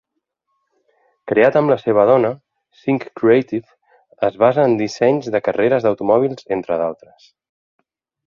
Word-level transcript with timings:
Creat 1.31 1.57
amb 1.59 1.71
la 1.71 1.75
seva 1.81 2.05
dona, 2.11 2.31
"Sinch 2.79 3.05
Creative" 3.21 4.25
es 4.29 4.39
basa 4.45 4.65
en 4.71 4.75
dissenys 4.81 5.29
de 5.37 5.43
carreres 5.49 5.85
d'automòbils 5.89 6.51
entre 6.59 6.79
d'altres. 6.83 7.29